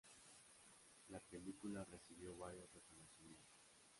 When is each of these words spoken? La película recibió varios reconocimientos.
La 1.09 1.19
película 1.19 1.85
recibió 1.85 2.35
varios 2.35 2.73
reconocimientos. 2.73 3.45